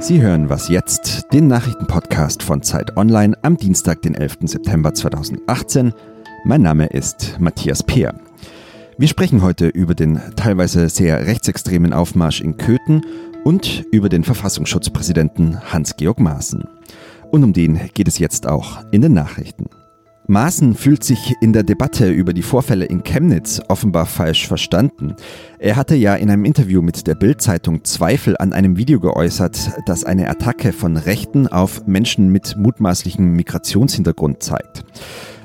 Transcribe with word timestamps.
Sie 0.00 0.22
hören 0.22 0.48
Was 0.48 0.68
jetzt, 0.68 1.26
den 1.30 1.46
Nachrichtenpodcast 1.46 2.42
von 2.42 2.62
Zeit 2.62 2.96
Online 2.96 3.36
am 3.42 3.58
Dienstag, 3.58 4.00
den 4.00 4.14
11. 4.14 4.38
September 4.44 4.94
2018. 4.94 5.92
Mein 6.44 6.62
Name 6.62 6.86
ist 6.86 7.36
Matthias 7.38 7.82
Peer. 7.82 8.14
Wir 8.96 9.08
sprechen 9.08 9.42
heute 9.42 9.68
über 9.68 9.94
den 9.94 10.18
teilweise 10.36 10.88
sehr 10.88 11.26
rechtsextremen 11.26 11.92
Aufmarsch 11.92 12.40
in 12.40 12.56
Köthen 12.56 13.04
und 13.44 13.84
über 13.92 14.08
den 14.08 14.24
Verfassungsschutzpräsidenten 14.24 15.60
Hans-Georg 15.70 16.18
Maaßen. 16.18 16.64
Und 17.30 17.44
um 17.44 17.52
den 17.52 17.78
geht 17.92 18.08
es 18.08 18.18
jetzt 18.18 18.48
auch 18.48 18.82
in 18.92 19.02
den 19.02 19.12
Nachrichten. 19.12 19.66
Maaßen 20.30 20.76
fühlt 20.76 21.02
sich 21.02 21.34
in 21.40 21.52
der 21.52 21.64
Debatte 21.64 22.08
über 22.08 22.32
die 22.32 22.42
Vorfälle 22.42 22.84
in 22.84 23.02
Chemnitz 23.02 23.60
offenbar 23.66 24.06
falsch 24.06 24.46
verstanden. 24.46 25.16
Er 25.58 25.74
hatte 25.74 25.96
ja 25.96 26.14
in 26.14 26.30
einem 26.30 26.44
Interview 26.44 26.82
mit 26.82 27.08
der 27.08 27.16
Bild-Zeitung 27.16 27.82
Zweifel 27.82 28.36
an 28.38 28.52
einem 28.52 28.76
Video 28.76 29.00
geäußert, 29.00 29.72
das 29.86 30.04
eine 30.04 30.30
Attacke 30.30 30.72
von 30.72 30.96
Rechten 30.96 31.48
auf 31.48 31.84
Menschen 31.88 32.30
mit 32.30 32.56
mutmaßlichem 32.56 33.32
Migrationshintergrund 33.32 34.40
zeigt. 34.40 34.84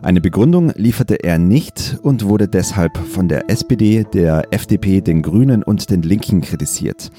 Eine 0.03 0.21
Begründung 0.21 0.71
lieferte 0.75 1.16
er 1.16 1.39
nicht 1.39 1.97
und 2.03 2.25
wurde 2.25 2.47
deshalb 2.47 2.95
von 2.95 3.27
der 3.27 3.49
SPD, 3.49 4.05
der 4.13 4.53
FDP, 4.53 5.02
den 5.02 5.23
Grünen 5.23 5.63
und 5.63 5.89
den 5.89 6.03
Linken 6.03 6.41
kritisiert. 6.41 7.09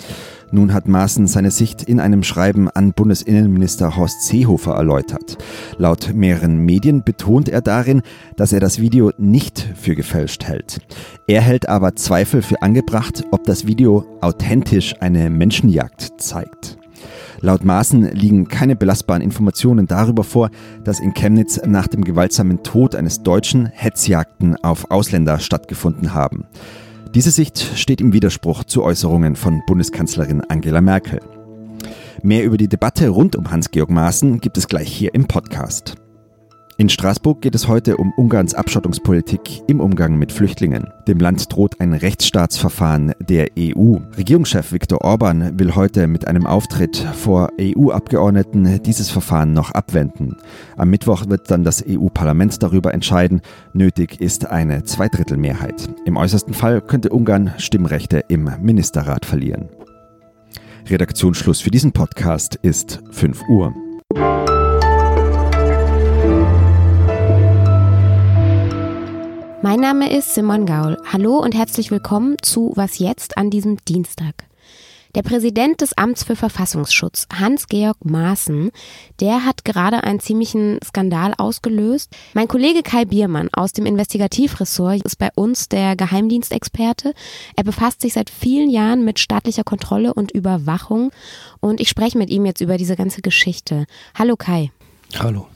Nun 0.52 0.72
hat 0.72 0.88
Maaßen 0.88 1.26
seine 1.26 1.50
Sicht 1.50 1.82
in 1.82 2.00
einem 2.00 2.22
Schreiben 2.22 2.70
an 2.70 2.92
Bundesinnenminister 2.92 3.96
Horst 3.96 4.22
Seehofer 4.22 4.74
erläutert. 4.74 5.38
Laut 5.76 6.12
mehreren 6.14 6.58
Medien 6.58 7.02
betont 7.02 7.48
er 7.48 7.60
darin, 7.60 8.02
dass 8.36 8.52
er 8.52 8.60
das 8.60 8.80
Video 8.80 9.10
nicht 9.18 9.66
für 9.74 9.94
gefälscht 9.94 10.44
hält. 10.44 10.80
Er 11.26 11.40
hält 11.40 11.68
aber 11.68 11.96
Zweifel 11.96 12.42
für 12.42 12.62
angebracht, 12.62 13.24
ob 13.32 13.44
das 13.44 13.66
Video 13.66 14.04
authentisch 14.20 14.94
eine 15.00 15.30
Menschenjagd 15.30 16.20
zeigt. 16.20 16.78
Laut 17.40 17.64
Maaßen 17.64 18.12
liegen 18.12 18.48
keine 18.48 18.76
belastbaren 18.76 19.22
Informationen 19.22 19.86
darüber 19.86 20.24
vor, 20.24 20.50
dass 20.84 21.00
in 21.00 21.12
Chemnitz 21.12 21.60
nach 21.66 21.86
dem 21.86 22.02
gewaltsamen 22.02 22.62
Tod 22.62 22.94
eines 22.94 23.22
Deutschen 23.22 23.66
Hetzjagden 23.66 24.56
auf 24.56 24.90
Ausländer 24.90 25.38
stattgefunden 25.38 26.14
haben. 26.14 26.44
Diese 27.14 27.30
Sicht 27.30 27.58
steht 27.76 28.00
im 28.00 28.12
Widerspruch 28.12 28.64
zu 28.64 28.82
Äußerungen 28.82 29.36
von 29.36 29.62
Bundeskanzlerin 29.66 30.42
Angela 30.42 30.80
Merkel. 30.80 31.20
Mehr 32.22 32.44
über 32.44 32.56
die 32.56 32.68
Debatte 32.68 33.08
rund 33.08 33.36
um 33.36 33.50
Hans-Georg 33.50 33.90
Maaßen 33.90 34.40
gibt 34.40 34.58
es 34.58 34.68
gleich 34.68 34.92
hier 34.92 35.14
im 35.14 35.26
Podcast. 35.26 35.96
In 36.78 36.90
Straßburg 36.90 37.40
geht 37.40 37.54
es 37.54 37.68
heute 37.68 37.96
um 37.96 38.12
Ungarns 38.18 38.52
Abschottungspolitik 38.52 39.62
im 39.66 39.80
Umgang 39.80 40.18
mit 40.18 40.30
Flüchtlingen. 40.30 40.92
Dem 41.08 41.18
Land 41.18 41.50
droht 41.50 41.80
ein 41.80 41.94
Rechtsstaatsverfahren 41.94 43.14
der 43.18 43.48
EU. 43.58 43.96
Regierungschef 44.18 44.72
Viktor 44.72 45.00
Orban 45.00 45.58
will 45.58 45.74
heute 45.74 46.06
mit 46.06 46.28
einem 46.28 46.46
Auftritt 46.46 46.98
vor 46.98 47.48
EU-Abgeordneten 47.58 48.82
dieses 48.82 49.08
Verfahren 49.08 49.54
noch 49.54 49.70
abwenden. 49.70 50.36
Am 50.76 50.90
Mittwoch 50.90 51.30
wird 51.30 51.50
dann 51.50 51.64
das 51.64 51.82
EU-Parlament 51.88 52.62
darüber 52.62 52.92
entscheiden. 52.92 53.40
Nötig 53.72 54.20
ist 54.20 54.46
eine 54.46 54.84
Zweidrittelmehrheit. 54.84 55.88
Im 56.04 56.18
äußersten 56.18 56.52
Fall 56.52 56.82
könnte 56.82 57.08
Ungarn 57.08 57.54
Stimmrechte 57.56 58.22
im 58.28 58.50
Ministerrat 58.60 59.24
verlieren. 59.24 59.70
Redaktionsschluss 60.86 61.62
für 61.62 61.70
diesen 61.70 61.92
Podcast 61.92 62.56
ist 62.56 63.00
5 63.12 63.48
Uhr. 63.48 63.74
Mein 69.62 69.80
Name 69.80 70.14
ist 70.14 70.34
Simon 70.34 70.66
Gaul. 70.66 70.98
Hallo 71.10 71.38
und 71.38 71.54
herzlich 71.54 71.90
willkommen 71.90 72.36
zu 72.42 72.72
Was 72.76 72.98
jetzt 72.98 73.38
an 73.38 73.50
diesem 73.50 73.78
Dienstag. 73.86 74.44
Der 75.14 75.22
Präsident 75.22 75.80
des 75.80 75.96
Amts 75.96 76.24
für 76.24 76.36
Verfassungsschutz, 76.36 77.26
Hans-Georg 77.32 78.04
Maaßen, 78.04 78.70
der 79.18 79.46
hat 79.46 79.64
gerade 79.64 80.04
einen 80.04 80.20
ziemlichen 80.20 80.78
Skandal 80.84 81.32
ausgelöst. 81.38 82.14
Mein 82.34 82.48
Kollege 82.48 82.82
Kai 82.82 83.06
Biermann 83.06 83.48
aus 83.54 83.72
dem 83.72 83.86
Investigativressort 83.86 85.02
ist 85.04 85.16
bei 85.16 85.30
uns 85.34 85.70
der 85.70 85.96
Geheimdienstexperte. 85.96 87.14
Er 87.56 87.64
befasst 87.64 88.02
sich 88.02 88.12
seit 88.12 88.28
vielen 88.28 88.68
Jahren 88.68 89.06
mit 89.06 89.18
staatlicher 89.18 89.64
Kontrolle 89.64 90.12
und 90.12 90.32
Überwachung 90.32 91.12
und 91.60 91.80
ich 91.80 91.88
spreche 91.88 92.18
mit 92.18 92.28
ihm 92.28 92.44
jetzt 92.44 92.60
über 92.60 92.76
diese 92.76 92.94
ganze 92.94 93.22
Geschichte. 93.22 93.86
Hallo 94.14 94.36
Kai. 94.36 94.70
Hallo. 95.18 95.46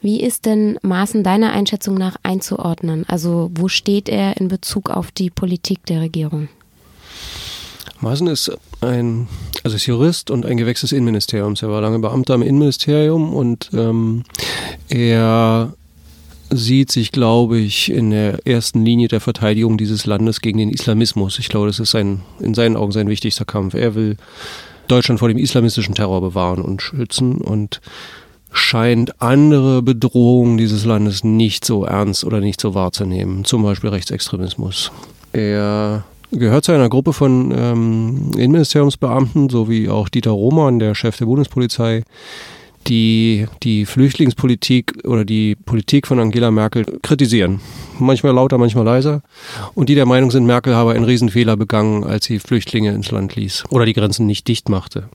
Wie 0.00 0.20
ist 0.20 0.46
denn 0.46 0.78
Maaßen 0.82 1.24
deiner 1.24 1.52
Einschätzung 1.52 1.96
nach 1.96 2.16
einzuordnen? 2.22 3.04
Also 3.08 3.50
wo 3.54 3.68
steht 3.68 4.08
er 4.08 4.36
in 4.36 4.48
Bezug 4.48 4.90
auf 4.90 5.10
die 5.10 5.30
Politik 5.30 5.84
der 5.86 6.00
Regierung? 6.00 6.48
Maaßen 8.00 8.28
ist 8.28 8.52
ein, 8.80 9.26
also 9.64 9.76
ist 9.76 9.86
Jurist 9.86 10.30
und 10.30 10.46
ein 10.46 10.56
Gewächs 10.56 10.82
des 10.82 10.92
Innenministeriums. 10.92 11.62
Er 11.62 11.70
war 11.70 11.80
lange 11.80 11.98
Beamter 11.98 12.34
im 12.34 12.42
Innenministerium 12.42 13.34
und 13.34 13.70
ähm, 13.72 14.22
er 14.88 15.74
sieht 16.50 16.92
sich, 16.92 17.10
glaube 17.10 17.58
ich, 17.58 17.90
in 17.90 18.10
der 18.10 18.46
ersten 18.46 18.84
Linie 18.84 19.08
der 19.08 19.20
Verteidigung 19.20 19.78
dieses 19.78 20.06
Landes 20.06 20.40
gegen 20.40 20.58
den 20.58 20.70
Islamismus. 20.70 21.38
Ich 21.38 21.48
glaube, 21.48 21.66
das 21.66 21.80
ist 21.80 21.90
sein, 21.90 22.22
in 22.38 22.54
seinen 22.54 22.76
Augen 22.76 22.92
sein 22.92 23.08
wichtigster 23.08 23.44
Kampf. 23.44 23.74
Er 23.74 23.94
will 23.96 24.16
Deutschland 24.86 25.18
vor 25.18 25.28
dem 25.28 25.36
islamistischen 25.36 25.94
Terror 25.94 26.20
bewahren 26.20 26.62
und 26.62 26.80
schützen 26.80 27.38
und 27.38 27.80
scheint 28.52 29.20
andere 29.20 29.82
Bedrohungen 29.82 30.58
dieses 30.58 30.84
Landes 30.84 31.24
nicht 31.24 31.64
so 31.64 31.84
ernst 31.84 32.24
oder 32.24 32.40
nicht 32.40 32.60
so 32.60 32.74
wahrzunehmen, 32.74 33.44
zum 33.44 33.62
Beispiel 33.62 33.90
Rechtsextremismus. 33.90 34.90
Er 35.32 36.04
gehört 36.30 36.64
zu 36.64 36.72
einer 36.72 36.88
Gruppe 36.88 37.12
von 37.12 37.52
ähm, 37.56 38.30
Innenministeriumsbeamten, 38.34 39.48
sowie 39.48 39.88
auch 39.88 40.08
Dieter 40.08 40.30
Roman, 40.30 40.78
der 40.78 40.94
Chef 40.94 41.16
der 41.16 41.26
Bundespolizei, 41.26 42.02
die 42.86 43.46
die 43.62 43.84
Flüchtlingspolitik 43.84 45.04
oder 45.04 45.24
die 45.24 45.54
Politik 45.54 46.06
von 46.06 46.20
Angela 46.20 46.50
Merkel 46.50 46.84
kritisieren. 47.02 47.60
Manchmal 47.98 48.34
lauter, 48.34 48.56
manchmal 48.56 48.84
leiser. 48.84 49.22
Und 49.74 49.88
die 49.88 49.94
der 49.94 50.06
Meinung 50.06 50.30
sind, 50.30 50.46
Merkel 50.46 50.74
habe 50.74 50.92
einen 50.92 51.04
Riesenfehler 51.04 51.56
begangen, 51.56 52.04
als 52.04 52.24
sie 52.26 52.38
Flüchtlinge 52.38 52.92
ins 52.92 53.10
Land 53.10 53.36
ließ 53.36 53.64
oder 53.70 53.84
die 53.84 53.92
Grenzen 53.92 54.26
nicht 54.26 54.48
dicht 54.48 54.68
machte. 54.68 55.08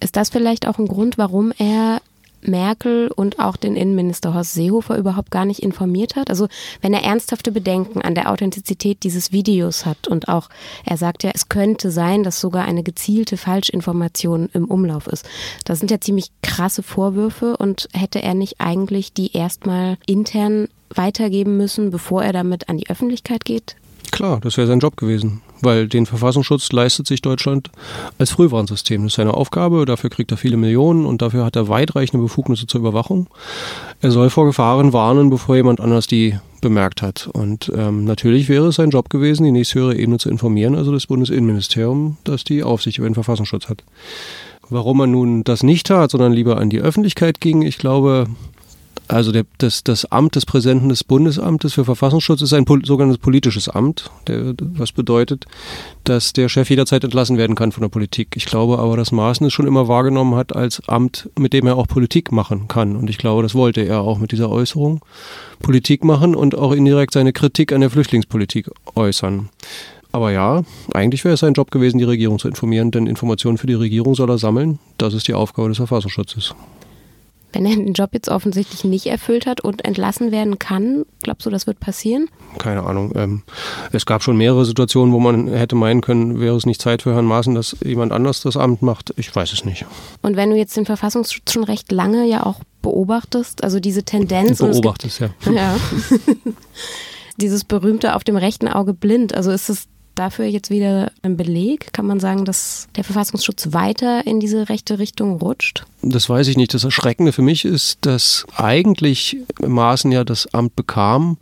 Ist 0.00 0.16
das 0.16 0.30
vielleicht 0.30 0.66
auch 0.66 0.78
ein 0.78 0.88
Grund, 0.88 1.18
warum 1.18 1.52
er 1.58 2.00
Merkel 2.42 3.10
und 3.14 3.38
auch 3.38 3.56
den 3.56 3.76
Innenminister 3.76 4.34
Horst 4.34 4.54
Seehofer 4.54 4.98
überhaupt 4.98 5.30
gar 5.30 5.44
nicht 5.44 5.62
informiert 5.62 6.16
hat? 6.16 6.30
Also 6.30 6.48
wenn 6.80 6.94
er 6.94 7.02
ernsthafte 7.02 7.52
Bedenken 7.52 8.02
an 8.02 8.14
der 8.14 8.30
Authentizität 8.30 9.02
dieses 9.02 9.32
Videos 9.32 9.86
hat 9.86 10.08
und 10.08 10.28
auch 10.28 10.48
er 10.84 10.96
sagt 10.96 11.22
ja, 11.22 11.30
es 11.34 11.48
könnte 11.48 11.90
sein, 11.90 12.22
dass 12.22 12.40
sogar 12.40 12.64
eine 12.64 12.82
gezielte 12.82 13.36
Falschinformation 13.36 14.48
im 14.52 14.66
Umlauf 14.66 15.06
ist. 15.06 15.28
Das 15.64 15.78
sind 15.78 15.90
ja 15.90 16.00
ziemlich 16.00 16.30
krasse 16.42 16.82
Vorwürfe 16.82 17.56
und 17.56 17.88
hätte 17.92 18.22
er 18.22 18.34
nicht 18.34 18.60
eigentlich 18.60 19.12
die 19.12 19.36
erstmal 19.36 19.96
intern 20.06 20.68
weitergeben 20.96 21.56
müssen, 21.56 21.90
bevor 21.90 22.22
er 22.22 22.32
damit 22.32 22.68
an 22.68 22.78
die 22.78 22.88
Öffentlichkeit 22.90 23.44
geht? 23.44 23.76
Klar, 24.10 24.40
das 24.40 24.56
wäre 24.56 24.66
sein 24.66 24.80
Job 24.80 24.96
gewesen, 24.96 25.40
weil 25.62 25.88
den 25.88 26.06
Verfassungsschutz 26.06 26.70
leistet 26.72 27.06
sich 27.06 27.22
Deutschland 27.22 27.70
als 28.18 28.30
Frühwarnsystem. 28.30 29.02
Das 29.02 29.12
ist 29.12 29.16
seine 29.16 29.34
Aufgabe, 29.34 29.86
dafür 29.86 30.10
kriegt 30.10 30.30
er 30.30 30.36
viele 30.36 30.56
Millionen 30.56 31.06
und 31.06 31.22
dafür 31.22 31.44
hat 31.44 31.56
er 31.56 31.68
weitreichende 31.68 32.22
Befugnisse 32.22 32.66
zur 32.66 32.80
Überwachung. 32.80 33.28
Er 34.00 34.10
soll 34.10 34.30
vor 34.30 34.46
Gefahren 34.46 34.92
warnen, 34.92 35.30
bevor 35.30 35.56
jemand 35.56 35.80
anders 35.80 36.06
die 36.06 36.38
bemerkt 36.60 37.02
hat. 37.02 37.28
Und 37.32 37.70
ähm, 37.76 38.04
natürlich 38.04 38.48
wäre 38.48 38.68
es 38.68 38.76
sein 38.76 38.90
Job 38.90 39.10
gewesen, 39.10 39.44
die 39.44 39.52
nächsthöhere 39.52 39.96
Ebene 39.96 40.18
zu 40.18 40.30
informieren, 40.30 40.74
also 40.74 40.92
das 40.92 41.06
Bundesinnenministerium, 41.06 42.16
das 42.24 42.44
die 42.44 42.62
Aufsicht 42.62 42.98
über 42.98 43.08
den 43.08 43.14
Verfassungsschutz 43.14 43.68
hat. 43.68 43.84
Warum 44.70 45.00
er 45.00 45.06
nun 45.06 45.44
das 45.44 45.62
nicht 45.62 45.86
tat, 45.88 46.10
sondern 46.10 46.32
lieber 46.32 46.58
an 46.58 46.70
die 46.70 46.80
Öffentlichkeit 46.80 47.40
ging, 47.40 47.62
ich 47.62 47.78
glaube, 47.78 48.26
also 49.12 49.30
der, 49.30 49.44
das, 49.58 49.84
das 49.84 50.06
Amt 50.06 50.36
des 50.36 50.46
Präsidenten 50.46 50.88
des 50.88 51.04
Bundesamtes 51.04 51.74
für 51.74 51.84
Verfassungsschutz 51.84 52.40
ist 52.40 52.52
ein 52.54 52.64
pol 52.64 52.84
sogenanntes 52.84 53.18
politisches 53.18 53.68
Amt, 53.68 54.10
der, 54.26 54.54
was 54.58 54.92
bedeutet, 54.92 55.44
dass 56.04 56.32
der 56.32 56.48
Chef 56.48 56.70
jederzeit 56.70 57.04
entlassen 57.04 57.36
werden 57.36 57.54
kann 57.54 57.72
von 57.72 57.82
der 57.82 57.88
Politik. 57.88 58.28
Ich 58.36 58.46
glaube 58.46 58.78
aber, 58.78 58.96
dass 58.96 59.12
Maaßen 59.12 59.46
es 59.46 59.52
schon 59.52 59.66
immer 59.66 59.86
wahrgenommen 59.86 60.34
hat 60.34 60.56
als 60.56 60.88
Amt, 60.88 61.28
mit 61.38 61.52
dem 61.52 61.66
er 61.66 61.76
auch 61.76 61.86
Politik 61.86 62.32
machen 62.32 62.68
kann. 62.68 62.96
Und 62.96 63.10
ich 63.10 63.18
glaube, 63.18 63.42
das 63.42 63.54
wollte 63.54 63.82
er 63.82 64.00
auch 64.00 64.18
mit 64.18 64.32
dieser 64.32 64.50
Äußerung. 64.50 65.04
Politik 65.60 66.04
machen 66.04 66.34
und 66.34 66.56
auch 66.56 66.72
indirekt 66.72 67.12
seine 67.12 67.34
Kritik 67.34 67.72
an 67.72 67.82
der 67.82 67.90
Flüchtlingspolitik 67.90 68.70
äußern. 68.94 69.50
Aber 70.10 70.32
ja, 70.32 70.62
eigentlich 70.92 71.24
wäre 71.24 71.34
es 71.34 71.40
sein 71.40 71.54
Job 71.54 71.70
gewesen, 71.70 71.98
die 71.98 72.04
Regierung 72.04 72.38
zu 72.38 72.48
informieren, 72.48 72.90
denn 72.90 73.06
Informationen 73.06 73.58
für 73.58 73.66
die 73.66 73.74
Regierung 73.74 74.14
soll 74.14 74.30
er 74.30 74.38
sammeln. 74.38 74.78
Das 74.98 75.14
ist 75.14 75.28
die 75.28 75.34
Aufgabe 75.34 75.68
des 75.68 75.78
Verfassungsschutzes. 75.78 76.54
Wenn 77.52 77.66
er 77.66 77.76
den 77.76 77.92
Job 77.92 78.10
jetzt 78.12 78.28
offensichtlich 78.28 78.84
nicht 78.84 79.06
erfüllt 79.06 79.46
hat 79.46 79.60
und 79.60 79.84
entlassen 79.84 80.32
werden 80.32 80.58
kann, 80.58 81.04
glaubst 81.22 81.46
du, 81.46 81.50
das 81.50 81.66
wird 81.66 81.80
passieren? 81.80 82.28
Keine 82.58 82.82
Ahnung. 82.84 83.12
Ähm, 83.14 83.42
es 83.92 84.06
gab 84.06 84.22
schon 84.22 84.36
mehrere 84.36 84.64
Situationen, 84.64 85.12
wo 85.12 85.20
man 85.20 85.48
hätte 85.48 85.76
meinen 85.76 86.00
können, 86.00 86.40
wäre 86.40 86.56
es 86.56 86.66
nicht 86.66 86.80
Zeit 86.80 87.02
für 87.02 87.14
Herrn 87.14 87.26
Maaßen, 87.26 87.54
dass 87.54 87.76
jemand 87.84 88.12
anders 88.12 88.40
das 88.40 88.56
Amt 88.56 88.82
macht. 88.82 89.12
Ich 89.16 89.34
weiß 89.34 89.52
es 89.52 89.64
nicht. 89.64 89.84
Und 90.22 90.36
wenn 90.36 90.50
du 90.50 90.56
jetzt 90.56 90.76
den 90.76 90.86
Verfassungsschutz 90.86 91.52
schon 91.52 91.64
recht 91.64 91.92
lange 91.92 92.26
ja 92.26 92.44
auch 92.44 92.60
beobachtest, 92.80 93.62
also 93.62 93.80
diese 93.80 94.02
Tendenz. 94.02 94.58
Beobachtest, 94.58 95.20
ja. 95.20 95.30
Ja. 95.50 95.76
Dieses 97.38 97.64
berühmte 97.64 98.14
auf 98.14 98.24
dem 98.24 98.36
rechten 98.36 98.68
Auge 98.68 98.92
blind. 98.92 99.34
Also 99.34 99.50
ist 99.50 99.70
es 99.70 99.88
dafür 100.14 100.46
jetzt 100.46 100.70
wieder 100.70 101.12
ein 101.22 101.36
Beleg? 101.36 101.92
Kann 101.92 102.06
man 102.06 102.20
sagen, 102.20 102.44
dass 102.44 102.88
der 102.96 103.04
Verfassungsschutz 103.04 103.72
weiter 103.72 104.26
in 104.26 104.40
diese 104.40 104.68
rechte 104.68 104.98
Richtung 104.98 105.38
rutscht? 105.38 105.84
Das 106.02 106.28
weiß 106.28 106.48
ich 106.48 106.56
nicht. 106.56 106.74
Das 106.74 106.84
Erschreckende 106.84 107.32
für 107.32 107.42
mich 107.42 107.64
ist, 107.64 107.98
dass 108.02 108.46
eigentlich 108.56 109.38
Maaßen 109.60 110.12
ja 110.12 110.24
das 110.24 110.52
Amt 110.54 110.76
bekam 110.76 111.38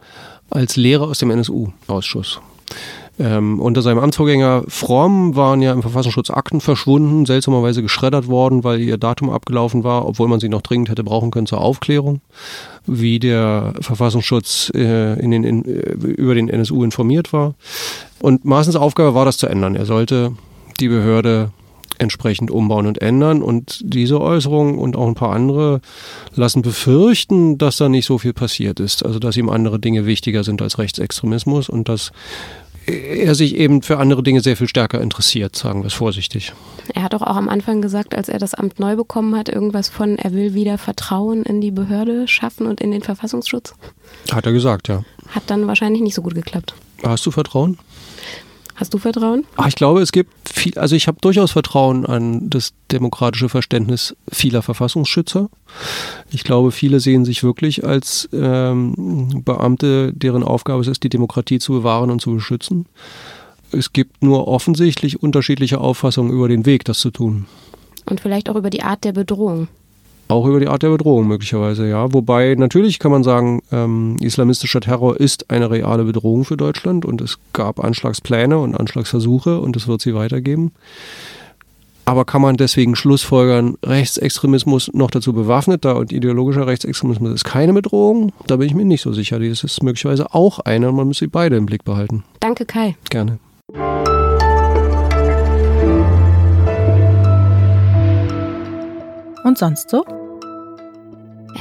als 0.50 0.76
Lehrer 0.76 1.08
aus 1.08 1.18
dem 1.18 1.30
NSU-Ausschuss. 1.30 2.40
Ähm, 3.20 3.60
unter 3.60 3.82
seinem 3.82 3.98
Amtsvorgänger 3.98 4.64
Fromm 4.68 5.36
waren 5.36 5.60
ja 5.60 5.74
im 5.74 5.82
Verfassungsschutz 5.82 6.30
Akten 6.30 6.62
verschwunden, 6.62 7.26
seltsamerweise 7.26 7.82
geschreddert 7.82 8.28
worden, 8.28 8.64
weil 8.64 8.80
ihr 8.80 8.96
Datum 8.96 9.28
abgelaufen 9.28 9.84
war, 9.84 10.06
obwohl 10.06 10.26
man 10.26 10.40
sie 10.40 10.48
noch 10.48 10.62
dringend 10.62 10.88
hätte 10.88 11.04
brauchen 11.04 11.30
können 11.30 11.46
zur 11.46 11.60
Aufklärung, 11.60 12.22
wie 12.86 13.18
der 13.18 13.74
Verfassungsschutz 13.78 14.72
äh, 14.74 15.20
in 15.20 15.32
den, 15.32 15.44
in, 15.44 15.64
äh, 15.66 15.92
über 15.92 16.34
den 16.34 16.48
NSU 16.48 16.82
informiert 16.82 17.34
war. 17.34 17.54
Und 18.20 18.46
Maaßens 18.46 18.76
Aufgabe 18.76 19.14
war 19.14 19.26
das 19.26 19.36
zu 19.36 19.48
ändern. 19.48 19.76
Er 19.76 19.84
sollte 19.84 20.32
die 20.80 20.88
Behörde 20.88 21.50
entsprechend 22.00 22.50
umbauen 22.50 22.86
und 22.86 23.02
ändern. 23.02 23.42
Und 23.42 23.80
diese 23.84 24.20
Äußerung 24.20 24.78
und 24.78 24.96
auch 24.96 25.06
ein 25.06 25.14
paar 25.14 25.32
andere 25.32 25.82
lassen 26.34 26.62
befürchten, 26.62 27.58
dass 27.58 27.76
da 27.76 27.90
nicht 27.90 28.06
so 28.06 28.16
viel 28.16 28.32
passiert 28.32 28.80
ist. 28.80 29.04
Also 29.04 29.18
dass 29.18 29.36
ihm 29.36 29.50
andere 29.50 29.78
Dinge 29.78 30.06
wichtiger 30.06 30.42
sind 30.42 30.62
als 30.62 30.78
Rechtsextremismus 30.78 31.68
und 31.68 31.88
dass 31.88 32.12
er 32.86 33.34
sich 33.34 33.56
eben 33.56 33.82
für 33.82 33.98
andere 33.98 34.22
Dinge 34.22 34.40
sehr 34.40 34.56
viel 34.56 34.68
stärker 34.68 35.00
interessiert, 35.00 35.56
sagen 35.56 35.82
wir 35.82 35.86
es 35.86 35.94
vorsichtig. 35.94 36.52
Er 36.94 37.02
hat 37.02 37.12
doch 37.12 37.22
auch 37.22 37.36
am 37.36 37.48
Anfang 37.48 37.82
gesagt, 37.82 38.14
als 38.14 38.28
er 38.28 38.38
das 38.38 38.54
Amt 38.54 38.80
neu 38.80 38.96
bekommen 38.96 39.36
hat, 39.36 39.48
irgendwas 39.48 39.88
von, 39.88 40.18
er 40.18 40.32
will 40.32 40.54
wieder 40.54 40.78
Vertrauen 40.78 41.42
in 41.42 41.60
die 41.60 41.70
Behörde 41.70 42.26
schaffen 42.26 42.66
und 42.66 42.80
in 42.80 42.90
den 42.90 43.02
Verfassungsschutz. 43.02 43.74
Hat 44.32 44.46
er 44.46 44.52
gesagt, 44.52 44.88
ja. 44.88 45.04
Hat 45.28 45.44
dann 45.46 45.66
wahrscheinlich 45.66 46.02
nicht 46.02 46.14
so 46.14 46.22
gut 46.22 46.34
geklappt. 46.34 46.74
Hast 47.02 47.24
du 47.26 47.30
Vertrauen? 47.30 47.78
Hast 48.80 48.94
du 48.94 48.98
Vertrauen? 48.98 49.44
Ach, 49.56 49.68
ich 49.68 49.74
glaube, 49.74 50.00
es 50.00 50.10
gibt 50.10 50.32
viel, 50.48 50.78
also 50.78 50.96
ich 50.96 51.06
habe 51.06 51.18
durchaus 51.20 51.50
Vertrauen 51.50 52.06
an 52.06 52.48
das 52.48 52.72
demokratische 52.90 53.50
Verständnis 53.50 54.16
vieler 54.32 54.62
Verfassungsschützer. 54.62 55.50
Ich 56.30 56.44
glaube, 56.44 56.72
viele 56.72 56.98
sehen 56.98 57.26
sich 57.26 57.42
wirklich 57.42 57.84
als 57.84 58.26
ähm, 58.32 59.42
Beamte, 59.44 60.14
deren 60.14 60.42
Aufgabe 60.42 60.80
es 60.80 60.88
ist, 60.88 61.02
die 61.02 61.10
Demokratie 61.10 61.58
zu 61.58 61.72
bewahren 61.72 62.10
und 62.10 62.22
zu 62.22 62.32
beschützen. 62.32 62.86
Es 63.70 63.92
gibt 63.92 64.22
nur 64.22 64.48
offensichtlich 64.48 65.22
unterschiedliche 65.22 65.78
Auffassungen 65.78 66.32
über 66.32 66.48
den 66.48 66.64
Weg, 66.64 66.86
das 66.86 67.00
zu 67.00 67.10
tun. 67.10 67.46
Und 68.06 68.22
vielleicht 68.22 68.48
auch 68.48 68.56
über 68.56 68.70
die 68.70 68.82
Art 68.82 69.04
der 69.04 69.12
Bedrohung. 69.12 69.68
Auch 70.30 70.46
über 70.46 70.60
die 70.60 70.68
Art 70.68 70.82
der 70.82 70.90
Bedrohung 70.90 71.26
möglicherweise, 71.26 71.88
ja. 71.88 72.12
Wobei 72.12 72.54
natürlich 72.56 72.98
kann 72.98 73.10
man 73.10 73.22
sagen, 73.22 73.62
ähm, 73.72 74.16
islamistischer 74.20 74.80
Terror 74.80 75.18
ist 75.18 75.50
eine 75.50 75.70
reale 75.70 76.04
Bedrohung 76.04 76.44
für 76.44 76.56
Deutschland 76.56 77.04
und 77.04 77.20
es 77.20 77.38
gab 77.52 77.82
Anschlagspläne 77.82 78.58
und 78.58 78.74
Anschlagsversuche 78.74 79.60
und 79.60 79.76
es 79.76 79.88
wird 79.88 80.00
sie 80.00 80.14
weitergeben. 80.14 80.72
Aber 82.04 82.24
kann 82.24 82.42
man 82.42 82.56
deswegen 82.56 82.96
Schlussfolgern, 82.96 83.76
Rechtsextremismus 83.84 84.90
noch 84.92 85.10
dazu 85.10 85.32
bewaffneter 85.32 85.96
und 85.96 86.12
ideologischer 86.12 86.66
Rechtsextremismus 86.66 87.32
ist 87.32 87.44
keine 87.44 87.72
Bedrohung? 87.72 88.32
Da 88.46 88.56
bin 88.56 88.66
ich 88.66 88.74
mir 88.74 88.84
nicht 88.84 89.02
so 89.02 89.12
sicher. 89.12 89.38
Das 89.38 89.62
ist 89.62 89.82
möglicherweise 89.82 90.34
auch 90.34 90.58
eine 90.60 90.88
und 90.88 90.96
man 90.96 91.06
muss 91.06 91.18
sie 91.18 91.28
beide 91.28 91.56
im 91.56 91.66
Blick 91.66 91.84
behalten. 91.84 92.24
Danke, 92.40 92.66
Kai. 92.66 92.96
Gerne. 93.10 93.38
Und 99.44 99.58
sonst 99.58 99.90
so? 99.90 100.04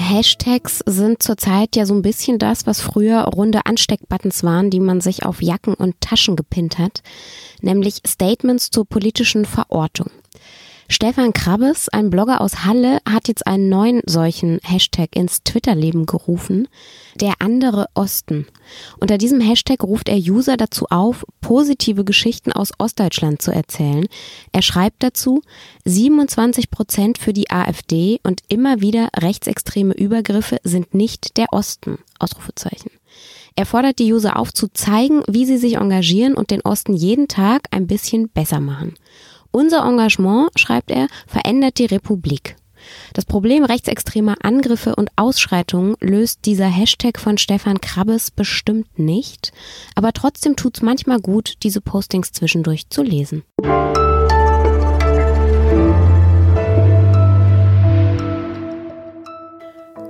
Hashtags 0.09 0.79
sind 0.87 1.21
zurzeit 1.21 1.75
ja 1.75 1.85
so 1.85 1.93
ein 1.93 2.01
bisschen 2.01 2.39
das, 2.39 2.65
was 2.65 2.81
früher 2.81 3.21
runde 3.25 3.67
Ansteckbuttons 3.67 4.43
waren, 4.43 4.71
die 4.71 4.79
man 4.79 5.01
sich 5.01 5.23
auf 5.23 5.39
Jacken 5.39 5.75
und 5.75 6.01
Taschen 6.01 6.35
gepinnt 6.35 6.79
hat, 6.79 7.03
nämlich 7.61 8.01
Statements 8.07 8.71
zur 8.71 8.85
politischen 8.85 9.45
Verortung. 9.45 10.09
Stefan 10.91 11.33
Krabbes, 11.33 11.87
ein 11.89 12.09
Blogger 12.09 12.41
aus 12.41 12.65
Halle, 12.65 12.97
hat 13.07 13.27
jetzt 13.27 13.45
einen 13.45 13.69
neuen 13.69 14.01
solchen 14.07 14.59
Hashtag 14.63 15.15
ins 15.15 15.43
Twitter-Leben 15.43 16.07
gerufen, 16.07 16.67
der 17.13 17.33
andere 17.37 17.85
Osten. 17.93 18.47
Unter 18.99 19.19
diesem 19.19 19.39
Hashtag 19.39 19.83
ruft 19.83 20.09
er 20.09 20.17
User 20.17 20.57
dazu 20.57 20.87
auf, 20.89 21.27
positive 21.41 22.03
Geschichten 22.03 22.51
aus 22.51 22.71
Ostdeutschland 22.79 23.39
zu 23.39 23.51
erzählen. 23.51 24.07
Er 24.51 24.63
schreibt 24.63 25.03
dazu, 25.03 25.43
27 25.85 26.71
Prozent 26.71 27.19
für 27.19 27.33
die 27.33 27.51
AfD 27.51 28.19
und 28.23 28.41
immer 28.47 28.81
wieder 28.81 29.09
rechtsextreme 29.15 29.93
Übergriffe 29.93 30.57
sind 30.63 30.95
nicht 30.95 31.37
der 31.37 31.53
Osten. 31.53 31.99
Ausrufezeichen. 32.17 32.89
Er 33.55 33.67
fordert 33.67 33.99
die 33.99 34.11
User 34.11 34.37
auf, 34.37 34.53
zu 34.53 34.67
zeigen, 34.69 35.21
wie 35.27 35.45
sie 35.45 35.57
sich 35.57 35.75
engagieren 35.75 36.33
und 36.33 36.49
den 36.49 36.61
Osten 36.61 36.93
jeden 36.93 37.27
Tag 37.27 37.67
ein 37.71 37.87
bisschen 37.87 38.29
besser 38.29 38.59
machen. 38.59 38.95
Unser 39.51 39.83
Engagement, 39.85 40.49
schreibt 40.57 40.91
er, 40.91 41.07
verändert 41.27 41.79
die 41.79 41.85
Republik. 41.85 42.55
Das 43.13 43.25
Problem 43.25 43.63
rechtsextremer 43.63 44.35
Angriffe 44.41 44.95
und 44.95 45.09
Ausschreitungen 45.15 45.95
löst 45.99 46.45
dieser 46.45 46.67
Hashtag 46.67 47.19
von 47.19 47.37
Stefan 47.37 47.81
Krabbes 47.81 48.31
bestimmt 48.31 48.97
nicht, 48.97 49.51
aber 49.95 50.13
trotzdem 50.13 50.55
tut's 50.55 50.81
manchmal 50.81 51.19
gut, 51.19 51.55
diese 51.63 51.81
Postings 51.81 52.31
zwischendurch 52.31 52.89
zu 52.89 53.03
lesen. 53.03 53.43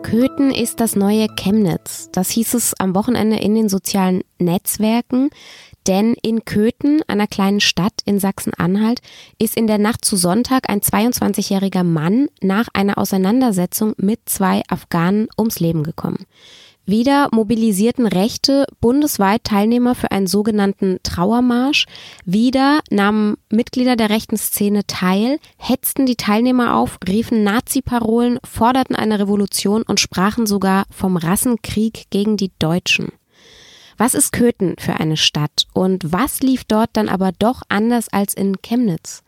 Köthen 0.10 0.50
ist 0.50 0.80
das 0.80 0.96
neue 0.96 1.28
Chemnitz. 1.36 2.10
Das 2.12 2.32
hieß 2.32 2.56
es 2.56 2.74
am 2.80 2.96
Wochenende 2.96 3.38
in 3.38 3.54
den 3.54 3.70
sozialen 3.70 4.24
Netzwerken. 4.40 5.30
Denn 5.86 6.16
in 6.24 6.46
Köthen, 6.46 7.04
einer 7.08 7.28
kleinen 7.28 7.60
Stadt 7.60 7.94
in 8.06 8.20
Sachsen-Anhalt, 8.20 9.02
ist 9.38 9.56
in 9.56 9.68
der 9.68 9.78
Nacht 9.78 10.04
zu 10.04 10.16
Sonntag 10.16 10.68
ein 10.68 10.82
22-jähriger 10.82 11.84
Mann 11.84 12.28
nach 12.42 12.70
einer 12.74 12.98
Auseinandersetzung 12.98 13.94
mit 13.98 14.22
zwei 14.26 14.64
Afghanen 14.68 15.28
ums 15.38 15.60
Leben 15.60 15.84
gekommen. 15.84 16.26
Wieder 16.90 17.30
mobilisierten 17.32 18.08
Rechte 18.08 18.66
bundesweit 18.82 19.44
Teilnehmer 19.44 19.94
für 19.94 20.10
einen 20.10 20.26
sogenannten 20.26 20.98
Trauermarsch. 21.04 21.86
Wieder 22.26 22.80
nahmen 22.90 23.38
Mitglieder 23.52 23.96
der 23.96 24.10
rechten 24.10 24.38
Szene 24.38 24.88
teil, 24.88 25.38
hetzten 25.58 26.08
die 26.08 26.16
Teilnehmer 26.16 26.76
auf, 26.76 26.98
riefen 27.08 27.44
Nazi-Parolen, 27.44 28.40
forderten 28.44 28.96
eine 28.96 29.20
Revolution 29.20 29.84
und 29.84 30.00
sprachen 30.00 30.48
sogar 30.48 30.86
vom 30.90 31.16
Rassenkrieg 31.16 32.08
gegen 32.10 32.38
die 32.38 32.52
Deutschen. 32.58 33.10
Was 34.00 34.16
ist 34.16 34.32
Köthen 34.32 34.74
für 34.80 34.94
eine 34.94 35.18
Stadt 35.18 35.68
und 35.74 36.12
was 36.12 36.40
lief 36.40 36.64
dort 36.64 36.90
dann 36.94 37.08
aber 37.08 37.34
doch 37.38 37.62
anders 37.70 38.08
als 38.10 38.34
in 38.34 38.64
Chemnitz? 38.64 39.22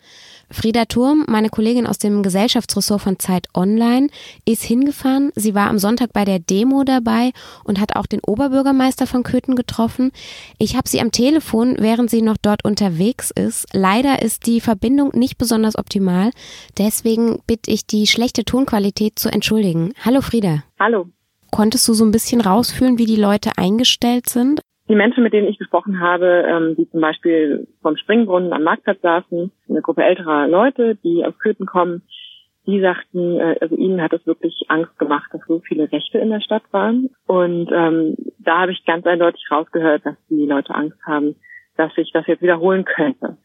Frieda 0.51 0.85
Turm, 0.85 1.25
meine 1.27 1.49
Kollegin 1.49 1.87
aus 1.87 1.97
dem 1.97 2.23
Gesellschaftsressort 2.23 3.01
von 3.01 3.19
Zeit 3.19 3.47
Online, 3.53 4.09
ist 4.45 4.63
hingefahren. 4.63 5.31
Sie 5.35 5.55
war 5.55 5.69
am 5.69 5.79
Sonntag 5.79 6.13
bei 6.13 6.25
der 6.25 6.39
Demo 6.39 6.83
dabei 6.83 7.31
und 7.63 7.79
hat 7.79 7.95
auch 7.95 8.05
den 8.05 8.19
Oberbürgermeister 8.19 9.07
von 9.07 9.23
Köthen 9.23 9.55
getroffen. 9.55 10.11
Ich 10.57 10.75
habe 10.75 10.89
sie 10.89 11.01
am 11.01 11.11
Telefon, 11.11 11.77
während 11.79 12.09
sie 12.09 12.21
noch 12.21 12.37
dort 12.37 12.65
unterwegs 12.65 13.31
ist. 13.31 13.65
Leider 13.73 14.21
ist 14.21 14.45
die 14.45 14.61
Verbindung 14.61 15.11
nicht 15.13 15.37
besonders 15.37 15.77
optimal. 15.77 16.31
Deswegen 16.77 17.39
bitte 17.47 17.71
ich 17.71 17.87
die 17.87 18.07
schlechte 18.07 18.43
Tonqualität 18.43 19.17
zu 19.17 19.29
entschuldigen. 19.29 19.93
Hallo 20.03 20.21
Frieda. 20.21 20.63
Hallo. 20.79 21.07
Konntest 21.51 21.87
du 21.87 21.93
so 21.93 22.05
ein 22.05 22.11
bisschen 22.11 22.41
rausfühlen, 22.41 22.97
wie 22.97 23.05
die 23.05 23.17
Leute 23.17 23.51
eingestellt 23.57 24.29
sind? 24.29 24.61
Die 24.91 24.97
Menschen, 24.97 25.23
mit 25.23 25.31
denen 25.31 25.47
ich 25.47 25.57
gesprochen 25.57 26.01
habe, 26.01 26.43
ähm, 26.45 26.75
die 26.75 26.89
zum 26.89 26.99
Beispiel 26.99 27.65
vom 27.81 27.95
Springbrunnen 27.95 28.51
am 28.51 28.63
Marktplatz 28.63 28.99
saßen, 28.99 29.49
eine 29.69 29.81
Gruppe 29.81 30.03
älterer 30.03 30.49
Leute, 30.49 30.97
die 31.01 31.23
aus 31.23 31.39
Köthen 31.39 31.65
kommen, 31.65 32.01
die 32.67 32.81
sagten, 32.81 33.39
äh, 33.39 33.55
also 33.61 33.77
ihnen 33.77 34.01
hat 34.01 34.11
es 34.11 34.27
wirklich 34.27 34.65
Angst 34.67 34.99
gemacht, 34.99 35.29
dass 35.31 35.39
so 35.47 35.61
viele 35.61 35.89
Rechte 35.89 36.17
in 36.17 36.29
der 36.29 36.41
Stadt 36.41 36.63
waren. 36.71 37.09
Und 37.25 37.71
ähm, 37.71 38.17
da 38.39 38.59
habe 38.59 38.73
ich 38.73 38.83
ganz 38.83 39.05
eindeutig 39.05 39.41
rausgehört, 39.49 40.05
dass 40.05 40.17
die 40.29 40.45
Leute 40.45 40.75
Angst 40.75 40.99
haben, 41.05 41.37
dass 41.77 41.95
sich 41.95 42.11
das 42.11 42.27
jetzt 42.27 42.41
wiederholen 42.41 42.83
könnte. 42.83 43.37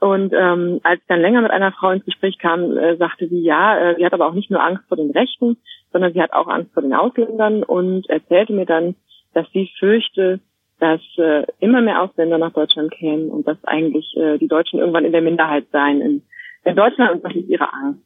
Und 0.00 0.34
ähm, 0.34 0.80
als 0.82 1.00
ich 1.00 1.06
dann 1.06 1.22
länger 1.22 1.40
mit 1.40 1.50
einer 1.50 1.72
Frau 1.72 1.92
ins 1.92 2.04
Gespräch 2.04 2.36
kam, 2.36 2.76
äh, 2.76 2.98
sagte 2.98 3.26
sie, 3.28 3.42
ja, 3.42 3.78
äh, 3.78 3.94
sie 3.96 4.04
hat 4.04 4.12
aber 4.12 4.26
auch 4.26 4.34
nicht 4.34 4.50
nur 4.50 4.62
Angst 4.62 4.84
vor 4.86 4.98
den 4.98 5.12
Rechten, 5.12 5.56
sondern 5.92 6.12
sie 6.12 6.20
hat 6.20 6.34
auch 6.34 6.46
Angst 6.46 6.74
vor 6.74 6.82
den 6.82 6.92
Ausländern 6.92 7.62
und 7.62 8.06
erzählte 8.10 8.52
mir 8.52 8.66
dann, 8.66 8.96
dass 9.32 9.50
sie 9.52 9.70
fürchte, 9.78 10.40
dass 10.80 11.00
äh, 11.18 11.46
immer 11.60 11.80
mehr 11.80 12.02
Ausländer 12.02 12.38
nach 12.38 12.52
Deutschland 12.52 12.90
kämen 12.92 13.30
und 13.30 13.46
dass 13.46 13.62
eigentlich 13.64 14.16
äh, 14.16 14.38
die 14.38 14.48
Deutschen 14.48 14.80
irgendwann 14.80 15.04
in 15.04 15.12
der 15.12 15.22
Minderheit 15.22 15.66
seien 15.72 16.00
in, 16.00 16.22
in 16.64 16.76
Deutschland 16.76 17.12
und 17.12 17.24
das 17.24 17.34
ist 17.34 17.48
ihre 17.48 17.72
Angst. 17.72 18.02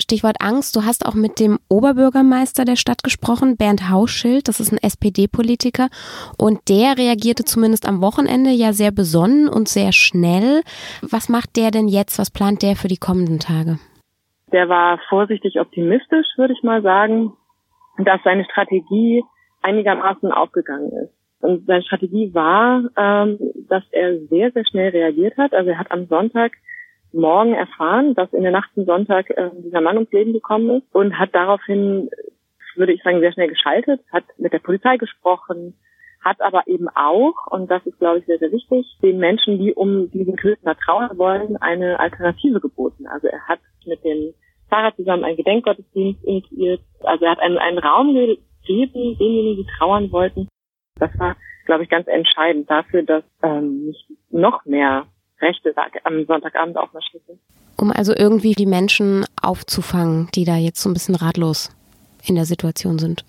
Stichwort 0.00 0.36
Angst. 0.40 0.76
Du 0.76 0.84
hast 0.84 1.06
auch 1.06 1.14
mit 1.14 1.38
dem 1.38 1.58
Oberbürgermeister 1.68 2.64
der 2.64 2.76
Stadt 2.76 3.02
gesprochen, 3.02 3.56
Bernd 3.56 3.90
Hauschild. 3.90 4.48
Das 4.48 4.60
ist 4.60 4.72
ein 4.72 4.78
SPD-Politiker. 4.82 5.88
Und 6.38 6.68
der 6.68 6.98
reagierte 6.98 7.44
zumindest 7.44 7.86
am 7.88 8.00
Wochenende 8.00 8.50
ja 8.50 8.72
sehr 8.72 8.90
besonnen 8.90 9.48
und 9.48 9.68
sehr 9.68 9.92
schnell. 9.92 10.62
Was 11.02 11.28
macht 11.28 11.56
der 11.56 11.70
denn 11.70 11.88
jetzt? 11.88 12.18
Was 12.18 12.30
plant 12.30 12.62
der 12.62 12.76
für 12.76 12.88
die 12.88 12.96
kommenden 12.96 13.38
Tage? 13.38 13.78
Der 14.52 14.68
war 14.68 14.98
vorsichtig 15.08 15.60
optimistisch, 15.60 16.26
würde 16.36 16.54
ich 16.54 16.62
mal 16.62 16.82
sagen, 16.82 17.32
dass 17.98 18.20
seine 18.24 18.44
Strategie 18.44 19.22
einigermaßen 19.62 20.30
aufgegangen 20.32 20.90
ist. 20.92 21.12
Und 21.44 21.66
seine 21.66 21.82
Strategie 21.82 22.32
war, 22.32 22.84
ähm, 22.96 23.38
dass 23.68 23.84
er 23.90 24.18
sehr, 24.28 24.50
sehr 24.52 24.64
schnell 24.64 24.88
reagiert 24.88 25.36
hat. 25.36 25.52
Also 25.52 25.70
er 25.72 25.78
hat 25.78 25.90
am 25.90 26.06
Sonntag 26.06 26.52
morgen 27.12 27.52
erfahren, 27.52 28.14
dass 28.14 28.32
in 28.32 28.44
der 28.44 28.50
Nacht 28.50 28.70
zum 28.74 28.86
Sonntag 28.86 29.28
äh, 29.28 29.50
dieser 29.62 29.82
Mann 29.82 29.96
ums 29.98 30.10
Leben 30.10 30.32
gekommen 30.32 30.78
ist 30.78 30.94
und 30.94 31.18
hat 31.18 31.34
daraufhin, 31.34 32.08
würde 32.76 32.94
ich 32.94 33.02
sagen, 33.02 33.20
sehr 33.20 33.34
schnell 33.34 33.48
geschaltet, 33.48 34.00
hat 34.10 34.24
mit 34.38 34.54
der 34.54 34.58
Polizei 34.60 34.96
gesprochen, 34.96 35.74
hat 36.22 36.40
aber 36.40 36.66
eben 36.66 36.88
auch, 36.88 37.46
und 37.50 37.70
das 37.70 37.84
ist, 37.84 37.98
glaube 37.98 38.20
ich, 38.20 38.24
sehr, 38.24 38.38
sehr 38.38 38.50
wichtig, 38.50 38.86
den 39.02 39.18
Menschen, 39.18 39.58
die 39.58 39.74
um 39.74 40.10
diesen 40.10 40.36
Kürzner 40.36 40.74
trauern 40.78 41.18
wollen, 41.18 41.58
eine 41.58 42.00
Alternative 42.00 42.58
geboten. 42.58 43.06
Also 43.06 43.26
er 43.26 43.46
hat 43.46 43.60
mit 43.84 44.02
dem 44.02 44.32
Pfarrer 44.70 44.96
zusammen 44.96 45.24
einen 45.24 45.36
Gedenkgottesdienst 45.36 46.24
initiiert. 46.24 46.80
Also 47.02 47.26
er 47.26 47.32
hat 47.32 47.40
einen, 47.40 47.58
einen 47.58 47.78
Raum 47.78 48.14
gegeben, 48.14 49.18
denjenigen, 49.18 49.62
die 49.62 49.70
trauern 49.78 50.10
wollten. 50.10 50.48
Das 50.98 51.10
war, 51.18 51.36
glaube 51.66 51.84
ich, 51.84 51.90
ganz 51.90 52.06
entscheidend 52.06 52.70
dafür, 52.70 53.02
dass 53.02 53.24
ähm, 53.42 53.86
nicht 53.86 54.06
noch 54.30 54.64
mehr 54.64 55.06
Rechte 55.40 55.74
am 56.04 56.24
Sonntagabend 56.26 56.76
aufmarschiert 56.76 57.24
sind. 57.26 57.40
Um 57.76 57.90
also 57.90 58.14
irgendwie 58.16 58.52
die 58.52 58.66
Menschen 58.66 59.24
aufzufangen, 59.42 60.28
die 60.34 60.44
da 60.44 60.56
jetzt 60.56 60.80
so 60.80 60.88
ein 60.88 60.94
bisschen 60.94 61.16
ratlos 61.16 61.74
in 62.26 62.36
der 62.36 62.44
Situation 62.44 62.98
sind. 62.98 63.24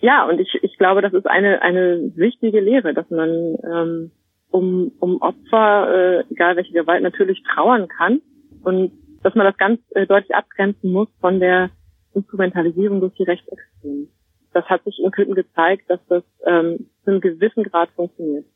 Ja, 0.00 0.28
und 0.28 0.38
ich, 0.38 0.54
ich 0.62 0.76
glaube, 0.78 1.02
das 1.02 1.12
ist 1.12 1.26
eine, 1.26 1.62
eine 1.62 2.12
wichtige 2.14 2.60
Lehre, 2.60 2.94
dass 2.94 3.10
man 3.10 3.56
ähm, 3.64 4.10
um, 4.50 4.92
um 5.00 5.20
Opfer, 5.20 6.20
äh, 6.20 6.24
egal 6.30 6.56
welche 6.56 6.72
Gewalt, 6.72 7.02
natürlich 7.02 7.42
trauern 7.42 7.88
kann 7.88 8.20
und 8.62 8.92
dass 9.22 9.34
man 9.34 9.46
das 9.46 9.56
ganz 9.56 9.80
äh, 9.94 10.06
deutlich 10.06 10.34
abgrenzen 10.34 10.92
muss 10.92 11.08
von 11.20 11.40
der 11.40 11.70
Instrumentalisierung 12.14 13.00
durch 13.00 13.14
die 13.14 13.24
Rechtsextremen. 13.24 14.08
Das 14.52 14.64
hat 14.66 14.84
sich 14.84 15.00
in 15.02 15.10
Köthen 15.10 15.34
gezeigt, 15.34 15.88
dass 15.88 16.00
das 16.08 16.22
ähm, 16.46 16.88
zu 17.04 17.10
einem 17.10 17.20
gewissen 17.20 17.64
Grad 17.64 17.90
funktioniert. 17.90 18.46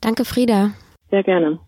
Danke, 0.00 0.24
Frieda. 0.24 0.70
Sehr 1.10 1.22
gerne. 1.22 1.58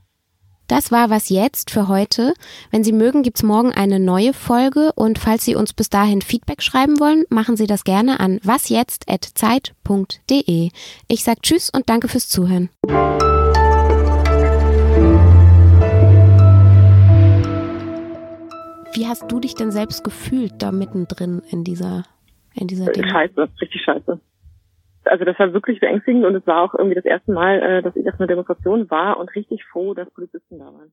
Das 0.69 0.91
war 0.91 1.11
was 1.11 1.29
jetzt 1.29 1.71
für 1.71 1.89
heute. 1.89 2.33
Wenn 2.71 2.83
Sie 2.83 2.93
mögen, 2.93 3.23
gibt's 3.23 3.43
morgen 3.43 3.73
eine 3.73 4.01
neue 4.01 4.33
Folge 4.33 4.93
und 4.95 5.19
falls 5.19 5.45
Sie 5.45 5.55
uns 5.55 5.75
bis 5.75 5.91
dahin 5.91 6.23
Feedback 6.23 6.63
schreiben 6.63 6.99
wollen, 6.99 7.25
machen 7.29 7.59
Sie 7.59 7.67
das 7.67 7.85
gerne 7.85 8.21
an 8.21 8.41
wasjetzt@zeit.de. 8.43 10.71
Ich 11.09 11.25
sag 11.25 11.43
Tschüss 11.43 11.69
und 11.69 11.91
danke 11.91 12.09
fürs 12.09 12.31
Zuhören. 12.31 12.71
Wie 18.95 19.07
hast 19.07 19.25
du 19.29 19.41
dich 19.41 19.55
denn 19.55 19.73
selbst 19.73 20.05
gefühlt 20.05 20.63
da 20.63 20.73
mittendrin 20.73 21.43
in 21.51 21.65
dieser 21.65 22.05
in 22.55 22.67
dieser 22.67 22.93
Demo? 22.93 23.09
Scheiße, 23.09 23.49
richtig 23.61 23.83
scheiße. 23.83 24.21
Also 25.05 25.25
das 25.25 25.39
war 25.39 25.53
wirklich 25.53 25.81
beängstigend 25.81 26.25
und 26.25 26.37
es 26.37 26.47
war 26.47 26.63
auch 26.63 26.75
irgendwie 26.75 26.95
das 26.95 27.05
erste 27.05 27.33
Mal, 27.33 27.61
äh, 27.61 27.83
dass 27.83 27.97
ich 27.97 28.07
auf 28.09 28.21
einer 28.21 28.29
Demonstration 28.29 28.89
war 28.91 29.19
und 29.19 29.35
richtig 29.35 29.65
froh, 29.65 29.95
dass 29.95 30.11
Polizisten 30.11 30.59
da 30.59 30.67
waren. 30.67 30.93